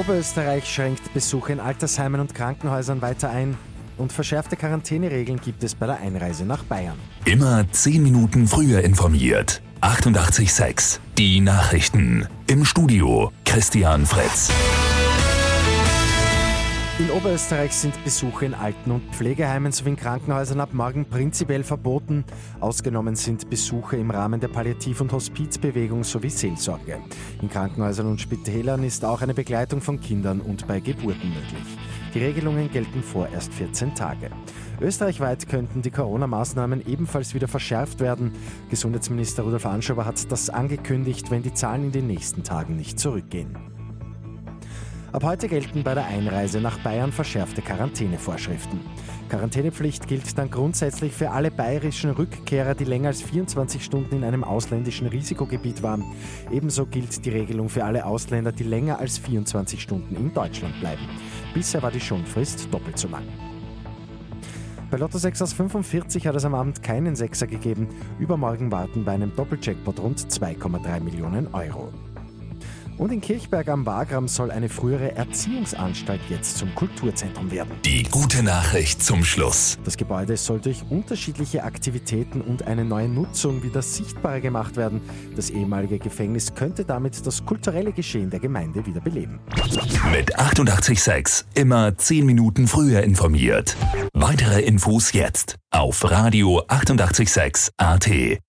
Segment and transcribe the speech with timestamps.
[0.00, 3.58] Oberösterreich schränkt Besuche in Altersheimen und Krankenhäusern weiter ein
[3.98, 6.96] und verschärfte Quarantäneregeln gibt es bei der Einreise nach Bayern.
[7.26, 9.60] Immer 10 Minuten früher informiert.
[9.82, 12.26] 88.6 Die Nachrichten.
[12.46, 14.50] Im Studio Christian Fritz.
[17.00, 22.26] In Oberösterreich sind Besuche in Alten- und Pflegeheimen sowie in Krankenhäusern ab morgen prinzipiell verboten.
[22.60, 26.98] Ausgenommen sind Besuche im Rahmen der Palliativ- und Hospizbewegung sowie Seelsorge.
[27.40, 31.78] In Krankenhäusern und Spitälern ist auch eine Begleitung von Kindern und bei Geburten möglich.
[32.12, 34.28] Die Regelungen gelten vorerst 14 Tage.
[34.78, 38.32] Österreichweit könnten die Corona-Maßnahmen ebenfalls wieder verschärft werden.
[38.68, 43.79] Gesundheitsminister Rudolf Anschober hat das angekündigt, wenn die Zahlen in den nächsten Tagen nicht zurückgehen.
[45.12, 48.78] Ab heute gelten bei der Einreise nach Bayern verschärfte Quarantänevorschriften.
[49.28, 54.44] Quarantänepflicht gilt dann grundsätzlich für alle bayerischen Rückkehrer, die länger als 24 Stunden in einem
[54.44, 56.04] ausländischen Risikogebiet waren.
[56.52, 61.02] Ebenso gilt die Regelung für alle Ausländer, die länger als 24 Stunden in Deutschland bleiben.
[61.54, 63.24] Bisher war die Schonfrist doppelt so lang.
[64.92, 67.88] Bei Lotto 6 aus 45 hat es am Abend keinen Sechser gegeben.
[68.20, 71.92] Übermorgen warten bei einem Doppeljackpot rund 2,3 Millionen Euro.
[73.00, 77.70] Und in Kirchberg am Wagram soll eine frühere Erziehungsanstalt jetzt zum Kulturzentrum werden.
[77.82, 79.78] Die gute Nachricht zum Schluss.
[79.84, 85.00] Das Gebäude soll durch unterschiedliche Aktivitäten und eine neue Nutzung wieder sichtbarer gemacht werden.
[85.34, 89.40] Das ehemalige Gefängnis könnte damit das kulturelle Geschehen der Gemeinde wieder beleben.
[90.12, 93.76] Mit 88.6 immer 10 Minuten früher informiert.
[94.12, 98.40] Weitere Infos jetzt auf Radio 88.6 AT.